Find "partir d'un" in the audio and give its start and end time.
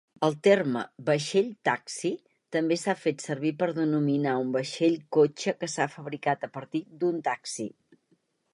6.59-7.21